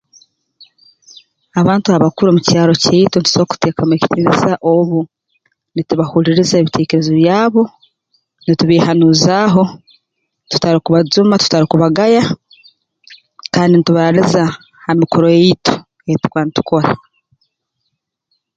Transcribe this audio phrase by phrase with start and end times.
[1.61, 4.99] Abantu abakuru omu kyaro kyaitu tusobora kuteekamu ekitiinisa obu
[5.75, 7.61] nitubahuliiriza ebiteekerezo byabo
[8.45, 9.63] nitubeehaanuuzaaho
[10.51, 12.23] tutarukubajuma tutarukubagaya
[13.53, 14.43] kandi ntubaraaliza
[14.83, 15.73] ha mikoro yaitu
[16.09, 16.89] ei tuba ntukora